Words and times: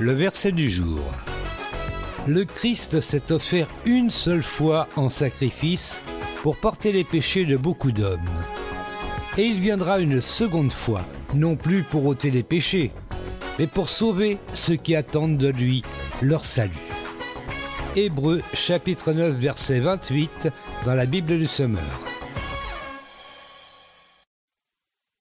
Le 0.00 0.12
verset 0.12 0.52
du 0.52 0.70
jour. 0.70 1.00
Le 2.26 2.44
Christ 2.44 3.00
s'est 3.00 3.30
offert 3.30 3.68
une 3.84 4.10
seule 4.10 4.42
fois 4.42 4.88
en 4.96 5.10
sacrifice 5.10 6.00
pour 6.42 6.56
porter 6.56 6.92
les 6.92 7.04
péchés 7.04 7.44
de 7.44 7.56
beaucoup 7.56 7.92
d'hommes. 7.92 8.20
Et 9.38 9.44
il 9.44 9.60
viendra 9.60 10.00
une 10.00 10.20
seconde 10.20 10.72
fois, 10.72 11.02
non 11.34 11.56
plus 11.56 11.82
pour 11.82 12.06
ôter 12.06 12.30
les 12.30 12.42
péchés, 12.42 12.90
mais 13.58 13.66
pour 13.66 13.88
sauver 13.88 14.38
ceux 14.52 14.76
qui 14.76 14.96
attendent 14.96 15.38
de 15.38 15.48
lui 15.48 15.82
leur 16.20 16.44
salut. 16.44 16.72
Hébreu 17.94 18.40
chapitre 18.54 19.12
9 19.12 19.36
verset 19.36 19.80
28 19.80 20.48
dans 20.84 20.94
la 20.94 21.06
Bible 21.06 21.38
du 21.38 21.46
Semeur. 21.46 22.11